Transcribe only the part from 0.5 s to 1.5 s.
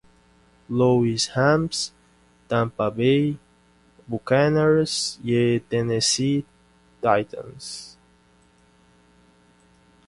Louis